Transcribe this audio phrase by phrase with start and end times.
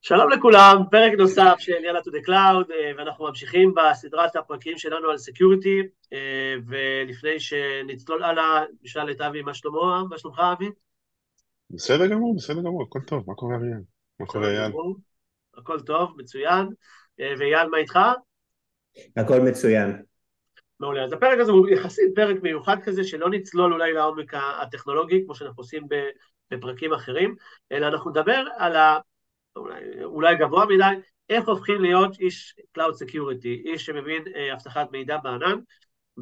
[0.00, 5.18] שלום לכולם, פרק נוסף של יאללה to the cloud, ואנחנו ממשיכים בסדרת הפרקים שלנו על
[5.18, 5.82] security,
[6.66, 10.68] ולפני שנצלול הלאה, נשאל את אבי מה שלומו, מה שלומך אבי?
[11.70, 13.80] בסדר גמור, בסדר גמור, הכל טוב, מה קורה אריאל?
[14.20, 14.72] מה קורה אייל?
[15.56, 16.66] הכל טוב, מצוין,
[17.18, 17.98] ואייל מה איתך?
[19.16, 20.02] הכל מצוין.
[20.80, 25.34] מעולה, אז הפרק הזה הוא יחסית פרק מיוחד כזה, שלא נצלול אולי לעומק הטכנולוגי, כמו
[25.34, 25.82] שאנחנו עושים
[26.56, 27.34] בפרקים אחרים,
[27.72, 28.98] אלא אנחנו נדבר על ה...
[29.56, 30.84] אולי, אולי גבוה מדי,
[31.30, 35.58] איך הופכים להיות איש Cloud Security, איש שמבין אה, אבטחת מידע בענן,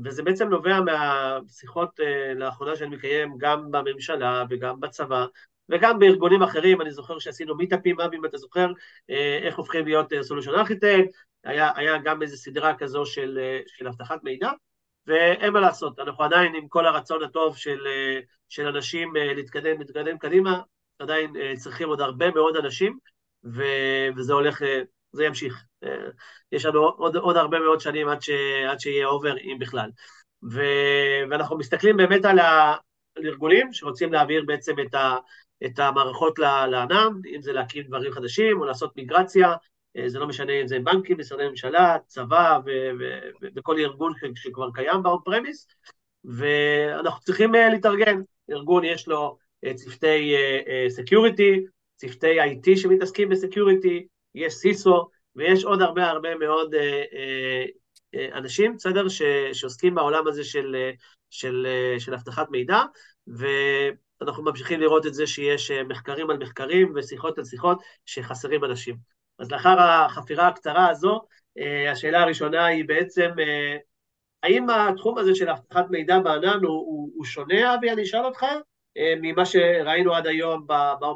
[0.05, 5.27] וזה בעצם נובע מהשיחות אה, לאחרונה שאני מקיים גם בממשלה וגם בצבא,
[5.69, 8.73] וגם בארגונים אחרים, אני זוכר שעשינו מיטאפים, אבי, אם אתה זוכר,
[9.11, 11.11] אה, איך הופכים להיות solution architect,
[11.45, 14.51] היה, היה גם איזו סדרה כזו של, אה, של אבטחת מידע,
[15.07, 19.79] ואין מה לעשות, אנחנו עדיין עם כל הרצון הטוב של, אה, של אנשים אה, להתקדם,
[19.79, 20.61] להתקדם קדימה,
[20.99, 22.99] עדיין צריכים עוד הרבה מאוד אנשים,
[23.45, 23.63] ו,
[24.17, 24.63] וזה הולך,
[25.13, 25.65] זה ימשיך.
[26.53, 28.31] יש לנו עוד, עוד הרבה מאוד שנים עד, ש,
[28.69, 29.91] עד שיהיה over, אם בכלל.
[30.51, 30.61] ו,
[31.31, 32.75] ואנחנו מסתכלים באמת על, ה,
[33.17, 35.17] על ארגונים שרוצים להעביר בעצם את, ה,
[35.65, 39.57] את המערכות לענן, אם זה להקים דברים חדשים או לעשות מיגרציה, אה,
[40.07, 42.59] זה לא משנה אם זה בנקים, משרדי ממשלה, צבא
[43.57, 45.67] וכל ארגון שכבר קיים ב on premise,
[46.25, 48.21] ואנחנו צריכים אה, להתארגן.
[48.51, 50.35] ארגון יש לו אה, צוותי
[50.89, 51.61] security,
[51.97, 56.75] צוותי IT שמתעסקים ב security, יש CISO, ויש עוד הרבה הרבה מאוד
[58.33, 59.07] אנשים, בסדר,
[59.53, 60.77] שעוסקים בעולם הזה של,
[61.31, 61.67] של,
[61.99, 62.83] של אבטחת מידע,
[63.27, 68.97] ואנחנו ממשיכים לראות את זה שיש מחקרים על מחקרים ושיחות על שיחות שחסרים אנשים.
[69.43, 71.21] אז לאחר החפירה הקצרה הזו,
[71.59, 73.77] אה, השאלה הראשונה היא בעצם, אה,
[74.43, 78.43] האם התחום הזה של אבטחת מידע בענן הוא, הוא, הוא שונה, אבי, אני אשאל אותך,
[78.97, 80.67] אה, ממה שראינו עד היום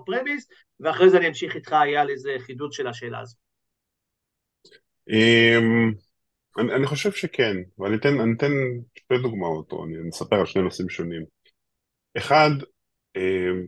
[0.06, 0.48] פרמיס,
[0.80, 3.36] ואחרי זה אני אמשיך איתך, היה איזה חידוד של השאלה הזו.
[5.10, 5.92] אמ,
[6.58, 8.52] אני, אני חושב שכן, ואני אתן, אני אתן
[8.94, 11.24] שתי דוגמאות, או אני אספר על שני נושאים שונים.
[12.16, 12.50] אחד,
[13.16, 13.66] אמ,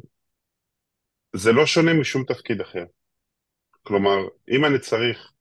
[1.36, 2.84] זה לא שונה משום תפקיד אחר.
[3.88, 4.16] כלומר,
[4.50, 5.32] אם אני צריך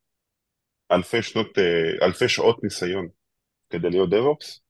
[0.92, 3.08] אלפי, שנות, אה, אלפי שעות ניסיון
[3.70, 4.60] כדי להיות DevOps,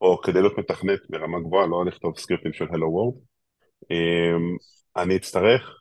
[0.00, 3.18] או כדי להיות מתכנת ברמה גבוהה, לא לכתוב סקריפטים של Hello World,
[3.90, 4.56] אמ,
[4.96, 5.80] אני אצטרך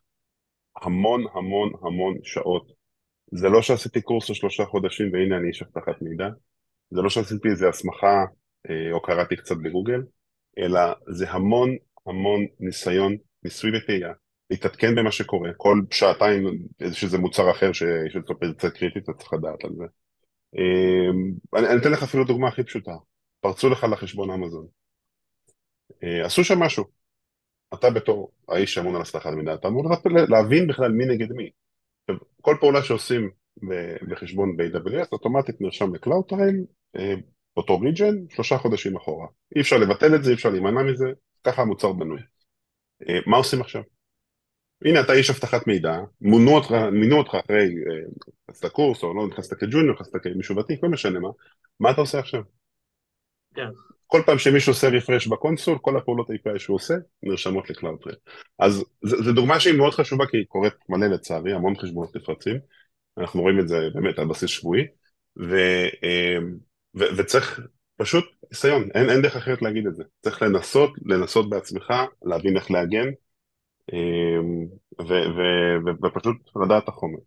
[0.82, 2.72] המון המון המון שעות.
[3.32, 6.28] זה לא שעשיתי קורס של שלושה חודשים והנה אני איש אבטחת מידע,
[6.90, 8.26] זה לא שעשיתי איזה הסמכה
[8.70, 10.02] אה, או קראתי קצת בגוגל,
[10.60, 11.70] אלא זה המון
[12.08, 14.14] המון ניסיון, ניסוי וטעייה,
[14.50, 16.44] להתעדכן במה שקורה, כל שעתיים
[16.82, 19.84] איזה שזה מוצר אחר שיש לו פרצה קריטית, אתה צריך לדעת על זה.
[20.56, 22.96] אמ, אני, אני אתן לך אפילו דוגמה הכי פשוטה,
[23.40, 24.68] פרצו לך לחשבון אמזון.
[26.04, 26.86] אה, עשו שם משהו,
[27.74, 29.90] אתה בתור האיש שאמון על אבטחת מידע, אתה אמור
[30.30, 31.50] להבין בכלל מי נגד מי.
[32.42, 33.30] כל פעולה שעושים
[34.10, 36.66] בחשבון ב-AWS, אוטומטית נרשם ל CloudTrail,
[37.58, 39.28] אותו region, שלושה חודשים אחורה.
[39.56, 41.06] אי אפשר לבטל את זה, אי אפשר להימנע מזה,
[41.44, 42.22] ככה המוצר בנוי.
[43.10, 43.82] אה, מה עושים עכשיו?
[44.86, 47.70] הנה אתה איש אבטחת מידע, מונו אותך, מינו אותך אחרי,
[48.48, 51.30] נכנסת אה, לקורס או לא נכנסת כ junior, נכנסת כמישהו ותיק, לא משנה מה,
[51.80, 52.42] מה אתה עושה עכשיו?
[53.56, 53.68] כן.
[54.08, 56.94] כל פעם שמישהו עושה refresh ב console, כל הפעולות API שהוא עושה,
[57.24, 58.16] נרשמות ל CloudTrail.
[58.60, 62.58] אז זו דוגמה שהיא מאוד חשובה, כי היא קורית מלא לצערי, המון חשבונות נפרצים,
[63.18, 64.88] אנחנו רואים את זה באמת על בסיס שבועי,
[65.40, 65.56] ו,
[66.04, 66.38] אה,
[66.96, 67.44] ו, ופשוט
[67.98, 70.04] פשוט ניסיון, אין, אין דרך אחרת להגיד את זה.
[70.22, 71.94] צריך לנסות, לנסות בעצמך,
[72.26, 73.14] להבין איך להגן, אמ,
[76.04, 77.20] ופשוט לדעת את החומר.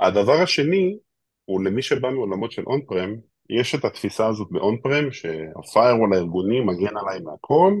[0.00, 0.96] הדבר השני
[1.44, 3.16] הוא למי שבא מעולמות של on prem,
[3.50, 7.74] יש את התפיסה הזאת ב on prem שה firewall הארגוני מגן עליי מהכל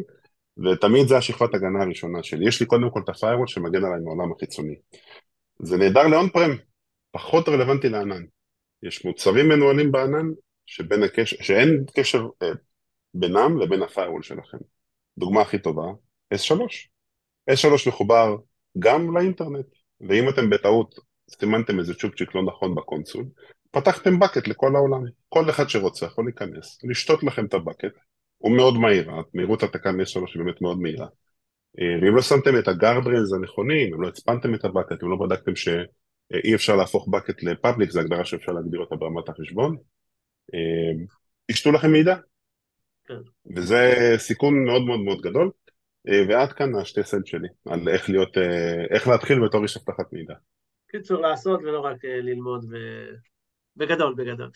[0.58, 4.00] ותמיד זה השכבת הגנה הראשונה שלי, יש לי קודם כל את ה firewall שמגן עליי
[4.04, 4.74] מהעולם החיצוני.
[5.62, 6.50] זה נהדר ל on prem,
[7.10, 8.22] פחות רלוונטי לענן.
[8.82, 10.26] יש מוצרים מנוהלים בענן
[10.66, 12.52] שבין הקשר, שאין קשר אה,
[13.14, 14.58] בינם לבין ה firewall שלכם.
[15.18, 15.86] דוגמה הכי טובה,
[16.34, 16.52] S3.
[17.50, 18.36] S3 מחובר
[18.78, 19.66] גם לאינטרנט,
[20.00, 20.94] ואם אתם בטעות
[21.30, 23.24] סימנתם איזה צ'ופצ'יק לא נכון ב console,
[23.70, 25.02] פתחתם bucket לכל העולם.
[25.28, 27.92] כל אחד שרוצה יכול להיכנס, לשטוף לכם את ה bucket,
[28.38, 31.06] הוא מאוד מהיר, מהירות התקן S3 היא באמת מאוד מהירה.
[32.02, 36.54] ואם לא שמתם את הגארדריילס הנכונים, אם לא הצפנתם את הבקט, אם לא בדקתם שאי
[36.54, 39.76] אפשר להפוך בקט לפאבליק, זו הגדרה שאפשר להגדיר אותה ברמת החשבון,
[41.48, 42.16] ישתו לכם מידע.
[43.04, 43.14] כן.
[43.56, 45.50] וזה סיכון מאוד מאוד מאוד גדול.
[46.28, 48.38] ועד כאן השתי סנט שלי, על איך להיות,
[48.90, 50.34] איך להתחיל בתור איש אבטחת מידע.
[50.90, 52.76] קיצור, לעשות ולא רק ללמוד, ו...
[53.76, 54.50] בגדול, בגדול.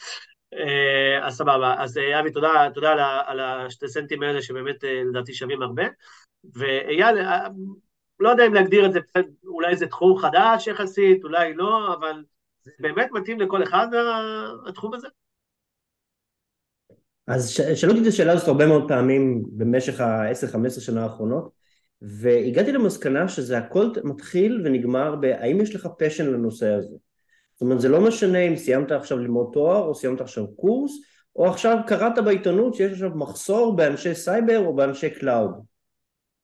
[1.22, 5.84] אז סבבה, אז אבי, תודה, תודה על, על השתי סנטים האלה שבאמת לדעתי שווים הרבה.
[6.54, 7.16] ואייל,
[8.20, 9.00] לא יודע אם להגדיר את זה,
[9.46, 12.24] אולי זה תחום חדש יחסית, אולי לא, אבל
[12.62, 13.88] זה באמת מתאים לכל אחד
[14.68, 15.08] התחום הזה?
[17.26, 21.50] אז שאלו אותי את השאלה הזאת הרבה מאוד פעמים במשך ה-10-15 שנה האחרונות,
[22.02, 26.96] והגעתי למסקנה שזה הכל מתחיל ונגמר בהאם יש לך פשן לנושא הזה.
[27.54, 30.92] זאת אומרת, זה לא משנה אם סיימת עכשיו ללמוד תואר, או סיימת עכשיו קורס,
[31.36, 35.50] או עכשיו קראת בעיתונות שיש עכשיו מחסור באנשי סייבר או באנשי cloud.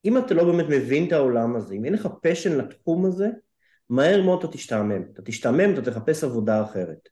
[0.04, 3.28] אם אתה לא באמת מבין את העולם הזה, אם אין לך passion לתחום הזה,
[3.90, 5.02] מהר מאוד אתה תשתעמם.
[5.12, 7.08] אתה תשתעמם, אתה תחפש עבודה אחרת.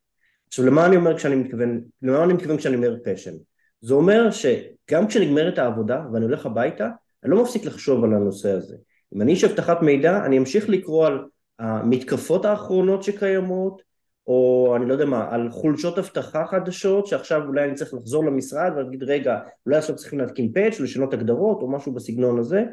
[0.48, 3.32] עכשיו, למה אני אומר כשאני מתכוון, למה אני מתכוון כשאני אומר passion?
[3.80, 6.88] זה אומר שגם כשנגמרת העבודה ואני הולך הביתה,
[7.24, 8.76] אני לא מפסיק לחשוב על הנושא הזה.
[9.14, 11.24] אם אני איש אבטחת מידע, אני אמשיך לקרוא על
[11.58, 13.82] המתקפות האחרונות שקיימות,
[14.26, 18.72] או אני לא יודע מה, על חולשות אבטחה חדשות, שעכשיו אולי אני צריך לחזור למשרד
[18.76, 22.64] ולהגיד רגע, אולי עכשיו צריכים להתקין פאץ', לשנות הגדרות או משהו בסגנון הזה,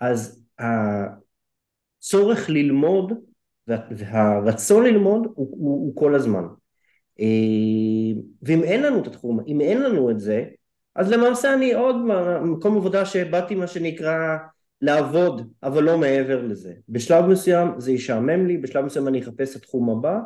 [0.00, 0.44] אז
[1.98, 3.12] הצורך ללמוד
[3.68, 6.44] והרצון ללמוד הוא, הוא, הוא כל הזמן.
[7.20, 10.44] אה, ואם אין לנו את התחום, אם אין לנו את זה,
[10.94, 11.96] אז למעשה אני עוד
[12.42, 14.36] מקום עבודה שבאתי מה שנקרא
[14.80, 16.74] לעבוד, אבל לא מעבר לזה.
[16.88, 20.18] בשלב מסוים זה ישעמם לי, בשלב מסוים אני אחפש את התחום הבא,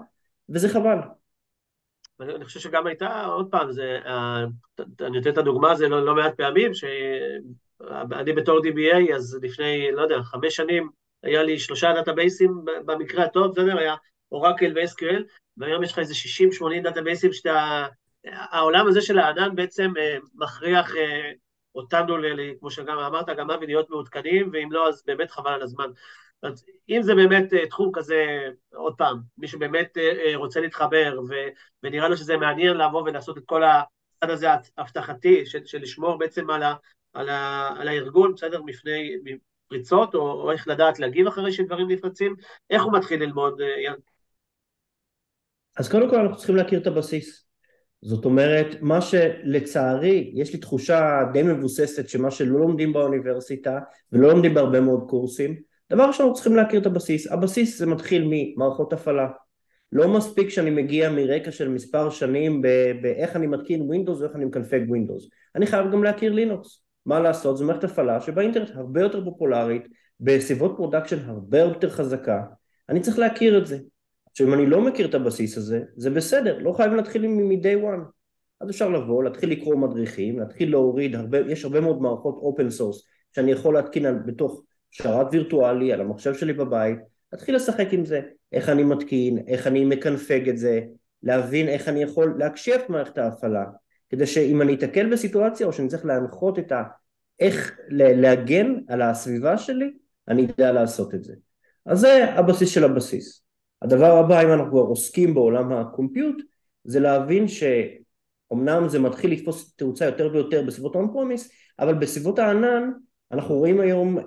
[0.48, 0.98] וזה חבל.
[2.20, 3.98] אני חושב שגם הייתה, עוד פעם, זה,
[5.00, 10.02] אני נותן את הדוגמה הזו לא, לא מעט פעמים, שאני בתור DBA, אז לפני, לא
[10.02, 10.88] יודע, חמש שנים,
[11.22, 13.78] היה לי שלושה דאטאבייסים במקרה הטוב, בסדר?
[13.78, 13.94] היה
[14.32, 15.22] אורקל ו-SQL,
[15.56, 16.14] והיום יש לך איזה
[16.78, 17.86] 60-80 דאטאבייסים שאתה...
[18.32, 21.32] העולם הזה של הענן בעצם אה, מכריח אה,
[21.74, 22.16] אותנו,
[22.60, 25.90] כמו שגם אמרת, גם אבי, להיות מעודכנים, ואם לא, אז באמת חבל על הזמן.
[26.42, 29.96] אז אם זה באמת אה, תחום כזה, עוד פעם, מי שבאמת
[30.34, 31.34] רוצה להתחבר, ו,
[31.82, 34.46] ונראה לו שזה מעניין לבוא ולעשות את כל הצד הזה
[34.78, 36.74] האבטחתי, של, של לשמור בעצם על, ה,
[37.12, 39.16] על, ה, על הארגון, בסדר, מפני
[39.68, 42.34] פריצות, או, או איך לדעת להגיב אחרי שדברים נפרצים,
[42.70, 43.60] איך הוא מתחיל ללמוד?
[45.76, 47.46] אז קודם כל אנחנו צריכים להכיר את הבסיס.
[48.02, 53.78] זאת אומרת, מה שלצערי, יש לי תחושה די מבוססת שמה שלא לומדים באוניברסיטה
[54.12, 55.56] ולא לומדים בהרבה מאוד קורסים,
[55.92, 57.32] דבר ראשון צריכים להכיר את הבסיס.
[57.32, 59.28] הבסיס זה מתחיל ממערכות הפעלה.
[59.92, 62.62] לא מספיק שאני מגיע מרקע של מספר שנים
[63.02, 65.28] באיך אני מתקין Windows ואיך אני מקנפג Windows.
[65.54, 66.82] אני חייב גם להכיר לינוקס.
[67.06, 67.56] מה לעשות?
[67.56, 69.88] זו מערכת הפעלה שבאינטרנט הרבה יותר פופולרית,
[70.20, 72.42] בסביבות production הרבה יותר חזקה.
[72.88, 73.78] אני צריך להכיר את זה.
[74.36, 78.10] עכשיו אם אני לא מכיר את הבסיס הזה, זה בסדר, לא חייבים להתחיל מ-day one.
[78.60, 83.02] אז אפשר לבוא, להתחיל לקרוא מדריכים, להתחיל להוריד, הרבה, יש הרבה מאוד מערכות open source
[83.34, 86.98] שאני יכול להתקין על, בתוך שרת וירטואלי על המחשב שלי בבית,
[87.32, 88.20] להתחיל לשחק עם זה,
[88.52, 90.80] איך אני מתקין, איך אני מקנפג את זה,
[91.22, 93.64] להבין איך אני יכול להקשיח את מערכת ההפעלה,
[94.10, 96.82] כדי שאם אני אתקל בסיטואציה או שאני צריך להנחות את ה...
[97.40, 99.92] איך להגן על הסביבה שלי,
[100.28, 101.34] אני אדע לעשות את זה.
[101.86, 103.45] אז זה הבסיס של הבסיס.
[103.82, 106.42] הדבר הבא, אם אנחנו כבר עוסקים בעולם ה compute,
[106.84, 112.90] זה להבין שאומנם זה מתחיל לתפוס תאוצה יותר ויותר בסביבות on premise, אבל בסביבות הענן
[113.32, 114.24] אנחנו רואים היום אה,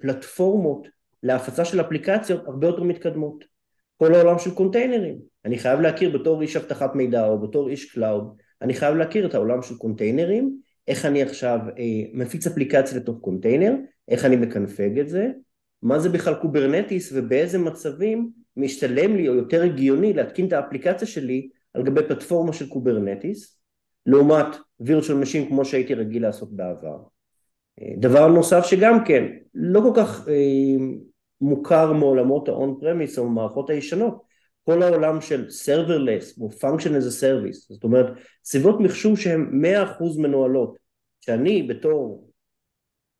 [0.00, 0.88] פלטפורמות
[1.22, 3.44] להפצה של אפליקציות הרבה יותר מתקדמות.
[3.96, 5.18] כל העולם של containerים.
[5.44, 9.34] אני חייב להכיר בתור איש אבטחת מידע או בתור איש cloud, אני חייב להכיר את
[9.34, 10.56] העולם של containerים,
[10.88, 13.74] איך אני עכשיו אה, מפיץ אפליקציה לתוך קונטיינר,
[14.08, 15.28] איך אני מקנפג את זה,
[15.82, 21.48] מה זה בכלל Kubernetes ובאיזה מצבים משתלם לי או יותר הגיוני להתקין את האפליקציה שלי
[21.74, 23.58] על גבי פלטפורמה של Kubernetes
[24.06, 24.46] לעומת
[24.82, 26.98] virtual machine כמו שהייתי רגיל לעשות בעבר.
[27.80, 30.34] אה, דבר נוסף שגם כן לא כל כך אה,
[31.40, 34.22] מוכר מעולמות ה-on premise או מערכות הישנות
[34.64, 38.06] כל העולם של serverless או function as a service זאת אומרת
[38.44, 39.62] סביבות מחשוב שהן
[39.98, 40.76] 100% מנוהלות
[41.20, 42.28] שאני בתור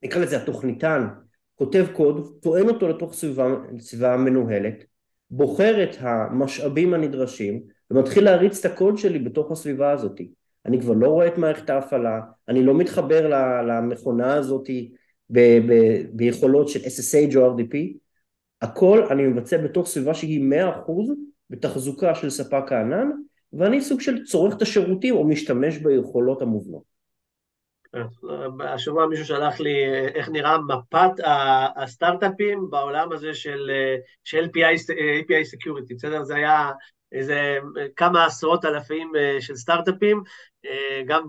[0.03, 1.07] נקרא לזה התוכניתן
[1.55, 3.47] כותב קוד, טוען אותו לתוך סביבה,
[3.79, 4.85] סביבה מנוהלת,
[5.33, 10.21] בוחר את המשאבים הנדרשים ומתחיל להריץ את הקוד שלי בתוך הסביבה הזאת.
[10.67, 13.29] אני כבר לא רואה את מערכת ההפעלה, אני לא מתחבר
[13.63, 14.71] למכונה הזאת
[15.31, 17.77] ב- ב- ביכולות של SSH או RDP,
[18.63, 20.91] הכל אני מבצע בתוך סביבה שהיא 100%
[21.51, 23.11] בתחזוקה של ספק הענן
[23.53, 26.92] ואני סוג של צורך את השירותים או משתמש ביכולות המובנות.
[28.61, 29.85] השבוע מישהו שלח לי
[30.15, 31.11] איך נראה מפת
[31.77, 33.71] הסטארט-אפים בעולם הזה של,
[34.25, 36.23] של API, API Security, בסדר?
[36.23, 36.71] זה היה
[37.13, 37.59] איזה
[37.97, 40.23] כמה עשרות אלפים של סטארט-אפים,
[41.07, 41.23] גם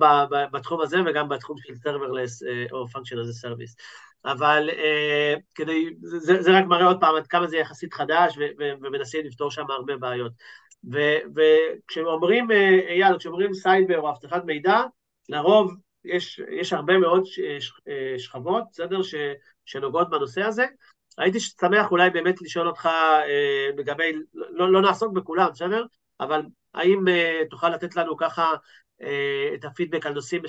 [0.51, 3.75] בתחום הזה וגם בתחום של serverless או function as a service.
[4.25, 4.69] אבל
[5.55, 9.65] כדי, זה, זה רק מראה עוד פעם עד כמה זה יחסית חדש ומנסים לפתור שם
[9.69, 10.31] הרבה בעיות.
[11.35, 12.51] וכשאומרים,
[12.89, 14.81] אייל, כשאומרים סייבר או אבטחת מידע,
[15.29, 15.73] לרוב
[16.05, 17.23] יש, יש הרבה מאוד
[18.17, 19.15] שכבות, בסדר, ש,
[19.65, 20.65] שנוגעות בנושא הזה.
[21.17, 25.85] הייתי שמח אולי באמת לשאול אותך אה, לגבי, לא, לא נעסוק בכולם, בסדר?
[26.19, 26.41] אבל
[26.73, 28.53] האם אה, תוכל לתת לנו ככה
[29.01, 30.41] אה, את הפידבק על נושאים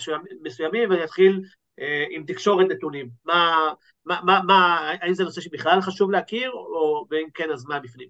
[0.43, 1.41] מסוימים, ואני אתחיל
[1.81, 3.09] אה, עם תקשורת נתונים.
[3.25, 3.73] מה,
[4.05, 8.09] מה, מה, מה, האם זה נושא שבכלל חשוב להכיר, או ואם כן, אז מה בפנים?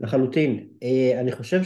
[0.00, 0.68] לחלוטין.
[0.82, 1.62] אה, אני חושב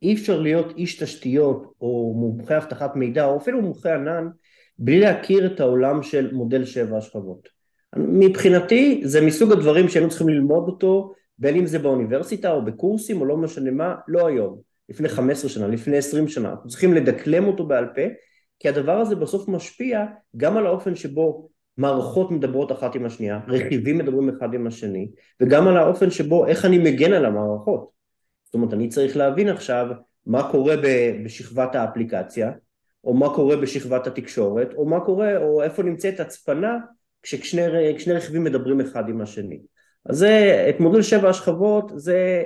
[0.00, 4.28] שאי אפשר להיות איש תשתיות או מומחה אבטחת מידע או אפילו מומחה ענן
[4.78, 7.48] בלי להכיר את העולם של מודל שבע השכבות.
[7.96, 13.26] מבחינתי זה מסוג הדברים שהיינו צריכים ללמוד אותו בין אם זה באוניברסיטה או בקורסים או
[13.26, 17.66] לא משנה מה, לא היום, לפני 15 שנה, לפני 20 שנה, אנחנו צריכים לדקלם אותו
[17.66, 18.02] בעל פה
[18.58, 20.04] כי הדבר הזה בסוף משפיע
[20.36, 25.68] גם על האופן שבו מערכות מדברות אחת עם השנייה, רכיבים מדברים אחד עם השני, וגם
[25.68, 27.97] על האופן שבו איך אני מגן על המערכות.
[28.48, 29.86] זאת אומרת, אני צריך להבין עכשיו
[30.26, 30.74] מה קורה
[31.24, 32.52] בשכבת האפליקציה,
[33.04, 36.78] או מה קורה בשכבת התקשורת, או מה קורה, או איפה נמצאת הצפנה
[37.22, 39.60] כששני רכיבים מדברים אחד עם השני.
[40.06, 42.44] אז זה, את מודל שבע השכבות, זה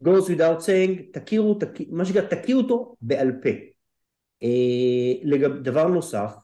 [0.00, 3.48] goes without saying, תכירו, תכיר, מה שנקרא, תכירו אותו בעל פה.
[4.42, 6.34] אה, דבר נוסף,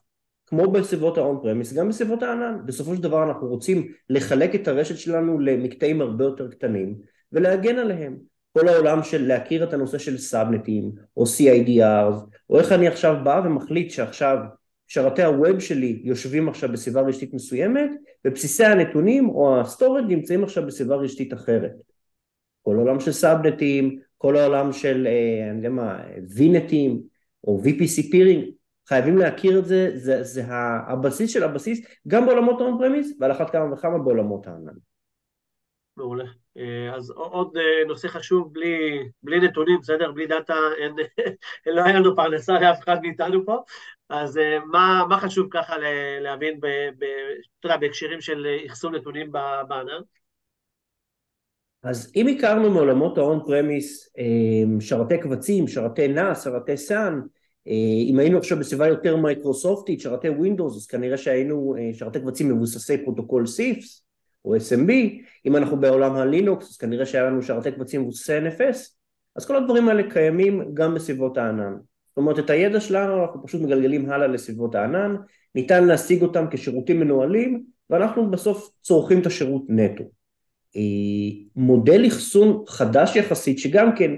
[0.46, 2.58] כמו בסביבות ה-on premise, גם בסביבות הענן.
[2.66, 6.98] בסופו של דבר אנחנו רוצים לחלק את הרשת שלנו למקטעים הרבה יותר קטנים
[7.32, 8.29] ולהגן עליהם.
[8.52, 12.14] כל העולם של להכיר את הנושא של סאבנטים או CIDR
[12.50, 14.38] או איך אני עכשיו בא ומחליט שעכשיו
[14.88, 17.90] שרתי הווב שלי יושבים עכשיו בסביבה רשתית מסוימת
[18.24, 21.72] ובסיסי הנתונים או ה storage נמצאים עכשיו בסביבה רשתית אחרת.
[22.62, 26.02] כל העולם של subnet ים, כל העולם של, אה, אני יודע מה,
[26.36, 27.02] VNet ים
[27.44, 28.44] או VPC peering,
[28.88, 30.44] חייבים להכיר את זה, זה, זה
[30.88, 34.72] הבסיס של הבסיס, גם בעולמות ה on premise, ועל אחת כמה וכמה בעולמות הענן.
[35.96, 36.24] מעולה.
[36.60, 40.12] אה, אז עוד אה, נושא חשוב, בלי, בלי נתונים, בסדר?
[40.12, 40.92] בלי דאטה, אין,
[41.66, 43.56] לא היה לנו פרנסה לאף אחד מאיתנו פה,
[44.08, 45.74] אז אה, מה, מה חשוב ככה
[46.20, 49.32] להבין, אתה יודע, בהקשרים של אחסון נתונים
[49.68, 50.00] בענן?
[51.82, 54.12] אז אם הכרנו מעולמות ה on premise
[54.80, 57.20] שרתי קבצים, שרתי NAS, שרתי SAN,
[58.10, 63.46] אם היינו עכשיו בסביבה יותר מייקרוסופטית, שרתי Windows, אז כנראה שהיינו שרתי קבצים מבוססי פרוטוקול
[63.46, 64.09] CIFS
[64.44, 64.90] או SMB,
[65.46, 68.76] אם אנחנו בעולם הלינוקס, אז כנראה שהיה לנו שרתי קבצים מבוססי NFS,
[69.36, 71.72] אז כל הדברים האלה קיימים גם בסביבות הענן.
[72.08, 75.16] זאת אומרת, את הידע שלנו אנחנו פשוט מגלגלים הלאה לסביבות הענן,
[75.54, 80.04] ניתן להשיג אותם כשרוטים מנוהלים, ואנחנו בסוף צורכים את השירות נטו.
[80.76, 80.80] אה,
[81.56, 84.10] מודל אחסון חדש יחסית, שגם כן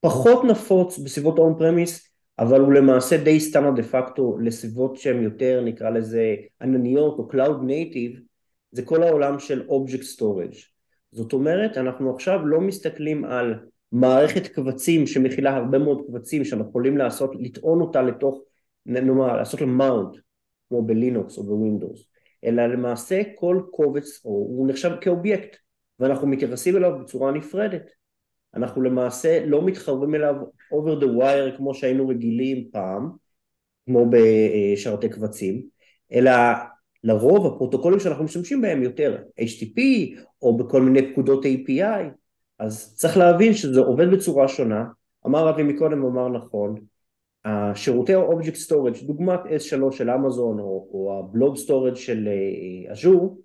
[0.00, 5.62] פחות נפוץ בסביבות ה-on premise, אבל הוא למעשה די סטנדרט דה פקטו לסביבות שהן יותר
[5.64, 8.33] נקרא לזה ענניות או Cloud Native
[8.74, 10.58] זה כל העולם של Object Storage.
[11.12, 13.54] זאת אומרת אנחנו עכשיו לא מסתכלים על
[13.92, 18.42] מערכת קבצים שמכילה הרבה מאוד קבצים שאנחנו יכולים לעשות, לטעון אותה לתוך,
[18.86, 20.16] נאמר, לעשות לה מאונט
[20.68, 22.06] כמו בלינוקס או בווינדוס
[22.44, 25.56] אלא למעשה כל קובץ הוא נחשב כאובייקט
[26.00, 27.90] ואנחנו מתייחסים אליו בצורה נפרדת.
[28.54, 30.34] אנחנו למעשה לא מתחברים אליו
[30.72, 33.10] over the wire כמו שהיינו רגילים פעם,
[33.86, 35.62] כמו בשרתי קבצים,
[36.12, 36.32] אלא
[37.04, 39.80] לרוב הפרוטוקולים שאנחנו משתמשים בהם יותר HTTP
[40.42, 42.04] או בכל מיני פקודות API,
[42.58, 44.84] אז צריך להבין שזה עובד בצורה שונה,
[45.26, 46.74] אמר אבי מקודם ואמר נכון,
[47.44, 52.28] השירותי ה-Object Storage, דוגמת S3 של אמזון או, או ה-Blob Storage של
[52.92, 53.40] אג'ור,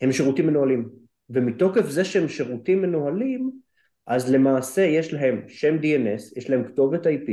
[0.00, 0.88] הם שירותים מנוהלים,
[1.30, 3.50] ומתוקף זה שהם שירותים מנוהלים,
[4.06, 7.30] אז למעשה יש להם שם DNS, יש להם כתובת IP,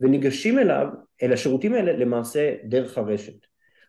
[0.00, 0.86] וניגשים אליו,
[1.22, 3.47] אל השירותים האלה למעשה דרך הרשת.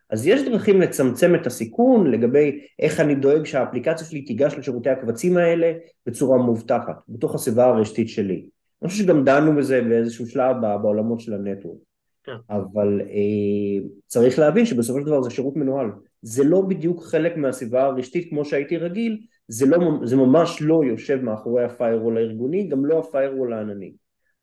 [0.10, 5.38] אז יש דרכים לצמצם את הסיכון לגבי איך אני דואג שהאפליקציה שלי תיגש לשירותי הקבצים
[5.38, 5.74] האלה
[6.06, 8.46] בצורה מובטחת, בתוך הסביבה הרשתית שלי.
[8.82, 11.78] אני חושב שגם דנו בזה באיזשהו שלב בעולמות של הנטוורק.
[12.24, 12.36] כן.
[12.50, 15.88] אבל אה, צריך להבין שבסופו של דבר זה שירות מנוהל.
[16.22, 21.22] זה לא בדיוק חלק מהסביבה הרשתית כמו שהייתי רגיל, זה, לא, זה ממש לא יושב
[21.22, 23.94] מאחורי הפיירול הארגוני, גם לא הפיירול הענני.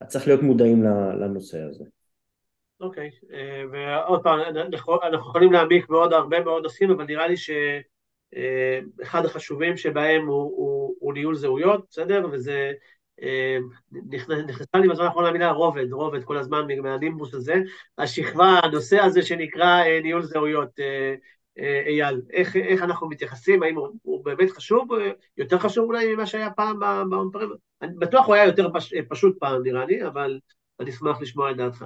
[0.01, 0.83] אז צריך להיות מודעים
[1.21, 1.85] לנושא הזה.
[2.81, 3.11] אוקיי.
[3.33, 9.31] אה, ועוד פעם, אנחנו יכולים להעמיק בעוד הרבה מאוד נושאים, אבל נראה לי שאחד אה,
[9.31, 12.27] החשובים שבהם הוא, הוא, הוא ניהול זהויות, בסדר?
[12.33, 12.73] וזה
[14.49, 17.55] נכנסה לי בזמן האחרון המילה רובד, רובד כל הזמן מהנימבוס הזה,
[17.99, 20.81] השכבה, הנושא הזה שנקרא ניהול זהויות,
[21.87, 24.89] אייל, איך, איך אנחנו מתייחסים, האם הוא, הוא באמת חשוב,
[25.37, 27.49] יותר חשוב אולי ממה שהיה פעם ב on-prem?
[27.83, 30.41] בטוח הוא היה יותר פש, פשוט פעם נראה לי, אבל
[30.81, 31.85] אני אשמח לשמוע את דעתך.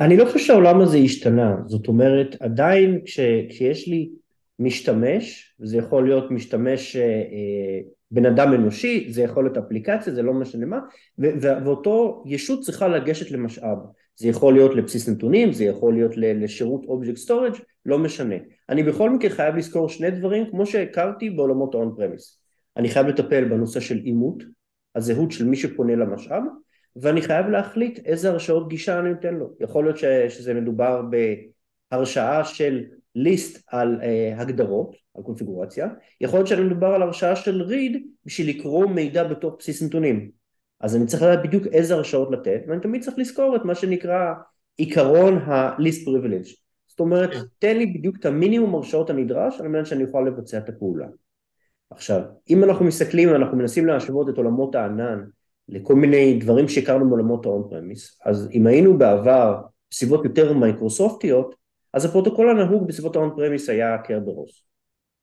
[0.00, 4.10] אני לא חושב שהעולם הזה השתנה, זאת אומרת, עדיין כש, כשיש לי
[4.58, 10.22] משתמש, זה יכול להיות משתמש אה, אה, בן אדם אנושי, זה יכול להיות אפליקציה, זה
[10.22, 10.78] לא משנה מה,
[11.18, 13.78] ואותו ישות צריכה לגשת למשאב.
[14.16, 17.54] זה יכול להיות לבסיס נתונים, זה יכול להיות לשירות object storage,
[17.86, 18.34] לא משנה.
[18.68, 22.38] אני בכל מקרה חייב לזכור שני דברים כמו שהכרתי בעולמות ה-on premise.
[22.76, 24.42] אני חייב לטפל בנושא של אימות,
[24.94, 26.42] הזהות של מי שפונה למשאב,
[26.96, 29.50] ואני חייב להחליט איזה הרשאות גישה אני נותן לו.
[29.60, 31.02] יכול להיות שזה מדובר
[31.92, 35.88] בהרשאה של ליסט על uh, הגדרות, על קונפיגורציה,
[36.20, 40.30] יכול להיות שאני מדובר על הרשאה של read בשביל לקרוא מידע בתוך בסיס נתונים.
[40.80, 44.34] אז אני צריך לדעת בדיוק איזה הרשאות לתת, ואני תמיד צריך לזכור את מה שנקרא
[44.76, 46.56] עיקרון ה-least privilege.
[46.88, 47.40] זאת אומרת, כן.
[47.58, 51.06] תן לי בדיוק את המינימום הרשאות הנדרש על מנת שאני אוכל לבצע את הפעולה.
[51.90, 55.24] עכשיו, אם אנחנו מסתכלים, אנחנו מנסים להשוות את עולמות הענן
[55.68, 59.60] לכל מיני דברים שהכרנו בעולמות ה-on premise, אז אם היינו בעבר
[59.90, 61.54] בסביבות יותר מייקרוסופטיות,
[61.92, 64.64] אז הפרוטוקול הנהוג בסביבות ה-on premise היה Kerberos.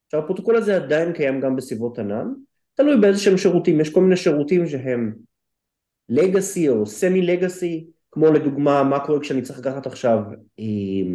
[0.06, 2.32] עכשיו הפרוטוקול הזה עדיין קיים גם בסביבות ענן,
[2.74, 5.14] תלוי באיזה שהם שירותים, יש כל מיני שירותים שהם
[6.08, 10.18] legacy או semi legacy, כמו לדוגמה מה קורה כשאני צריך לקחת עכשיו
[10.58, 11.14] אה,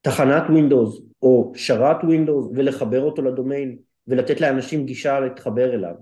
[0.00, 5.94] תחנת Windows או שרת Windows ולחבר אותו לדומיין ולתת לאנשים גישה להתחבר אליו.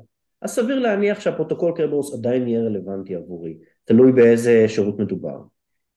[0.42, 5.40] אז סביר להניח שהפרוטוקול Kerberos עדיין יהיה רלוונטי עבורי, תלוי באיזה שירות מדובר.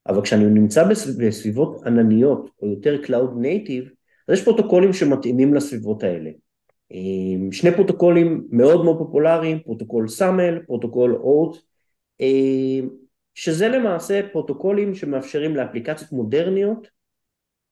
[0.07, 0.83] אבל כשאני נמצא
[1.19, 3.89] בסביבות ענניות או יותר Cloud Native,
[4.27, 6.29] אז יש פרוטוקולים שמתאימים לסביבות האלה.
[6.91, 11.57] אה, שני פרוטוקולים מאוד מאוד פופולריים, פרוטוקול SAML, פרוטוקול אורט,
[12.21, 12.87] אה,
[13.33, 16.87] שזה למעשה פרוטוקולים שמאפשרים לאפליקציות מודרניות,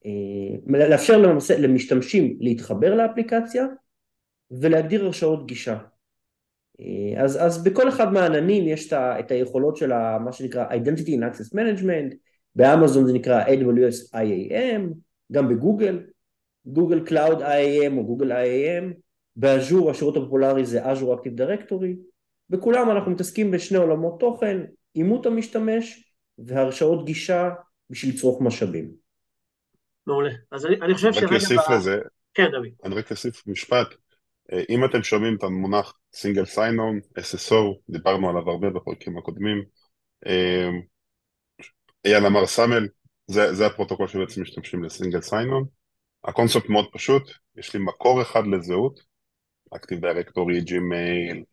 [0.05, 3.65] אה, לאפשר למעשה למשתמשים להתחבר לאפליקציה
[4.51, 5.77] ולהגדיר הרשאות גישה.
[6.81, 9.91] אה, אז, אז בכל אחד מהעננים יש את, את היכולות של
[10.23, 12.15] מה שנקרא Identity and Access Management,
[12.55, 14.93] באמזון זה נקרא AWS IAM,
[15.31, 15.99] גם בגוגל,
[16.65, 18.93] גוגל Cloud IAM או גוגל IAM,
[19.35, 21.95] באז'ור השירות הפופולרי זה Azure Active Directory,
[22.49, 24.61] בכולם אנחנו מתעסקים בשני עולמות תוכן,
[24.95, 27.49] אימות המשתמש והרשאות גישה
[27.89, 28.91] בשביל לצרוך משאבים.
[30.07, 30.31] מעולה.
[30.51, 31.27] אז אני, אני חושב שרגע...
[31.27, 31.73] רק אוסיף ב...
[31.73, 31.99] לזה,
[32.33, 32.67] כן, דוד.
[32.83, 33.87] אני רק אוסיף משפט.
[34.53, 39.63] אה, אם אתם שומעים את המונח single sign-on, SSO, דיברנו עליו הרבה בפרקים הקודמים.
[40.27, 40.69] אה,
[42.05, 42.87] אייל אמר SAML,
[43.27, 45.65] זה, זה הפרוטוקול שבעצם משתמשים ל single sign-on.
[46.23, 48.99] הקונספט מאוד פשוט, יש לי מקור אחד לזהות,
[49.75, 51.43] Active Directory, Gmail,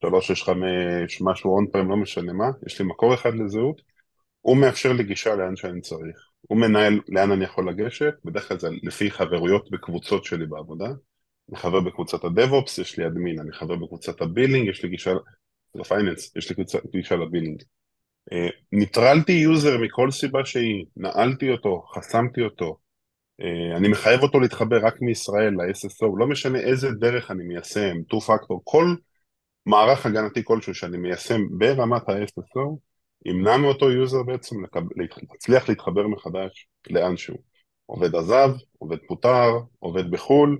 [0.00, 3.82] 365, משהו on prem, לא משנה מה, יש לי מקור אחד לזהות,
[4.40, 6.28] הוא מאפשר לי גישה לאן שאני צריך.
[6.40, 10.88] הוא מנהל לאן אני יכול לגשת, בדרך כלל זה לפי חברויות בקבוצות שלי בעבודה.
[11.50, 14.88] אני חבר בקבוצת ה DevOps, יש לי admin, אני חבר בקבוצת ה billing, יש לי
[14.88, 15.12] גישה
[15.74, 17.62] ל finance, יש לי גישה ל billing.
[18.72, 22.78] ניטרלתי user מכל סיבה שהיא, נעלתי אותו, חסמתי אותו,
[23.40, 28.54] אה, אני מחייב אותו להתחבר רק מישראל ל-SSO, לא משנה איזה דרך אני מיישם, 2-Factor,
[28.64, 28.94] כל
[29.66, 32.76] מערך הגנתי כלשהו שאני מיישם ברמת ה-SSO,
[33.24, 34.56] ימנע מאותו user בעצם
[34.96, 37.36] להצליח להתחבר מחדש לאנשהו.
[37.86, 40.58] עובד עזב, עובד פוטר, עובד בחו"ל,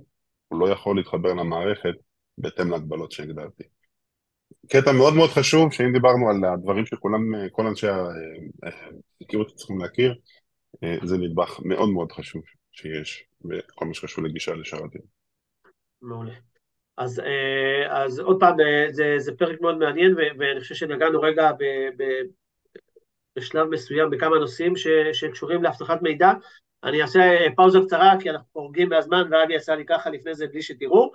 [0.49, 1.95] הוא לא יכול להתחבר למערכת
[2.37, 3.63] בהתאם להגבלות שהגדרתי.
[4.67, 7.87] קטע מאוד מאוד חשוב, שאם דיברנו על הדברים שכולם, כל אנשי
[9.21, 10.15] הסקיורטי צריכים להכיר,
[11.03, 15.01] זה נדבך מאוד מאוד חשוב שיש בכל מה שקשור לגישה לשרתים.
[16.01, 16.33] מעולה.
[16.97, 21.51] אז, אה, אז עוד פעם, אה, זה, זה פרק מאוד מעניין, ואני חושב שנגענו רגע
[21.51, 21.63] ב,
[21.97, 22.03] ב,
[23.35, 26.31] בשלב מסוים בכמה נושאים ש, שקשורים לאבטחת מידע.
[26.83, 30.47] אני אעשה אה, פאוזה קצרה, כי אנחנו חורגים מהזמן, ואבי עשה לי ככה לפני זה
[30.47, 31.11] בלי שתראו.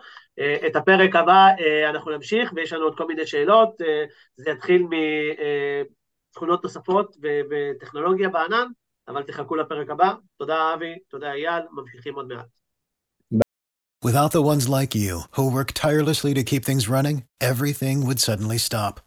[0.67, 1.49] את הפרק הבא
[1.91, 3.71] אנחנו נמשיך, ויש לנו עוד כל מיני שאלות.
[4.37, 4.87] זה יתחיל
[6.31, 7.17] מתכונות נוספות
[7.51, 8.67] וטכנולוגיה בענן,
[9.09, 10.13] אבל תחכו לפרק הבא.
[10.39, 12.47] תודה, אבי, תודה, אייל, ממשיכים עוד מעט.
[14.05, 18.59] Without the ones like you, who work tirelessly to keep things running, everything would suddenly
[18.59, 19.01] stop.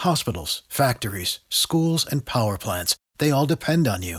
[0.00, 4.18] Hospitals, factories, schools, and power plants, they all depend on you.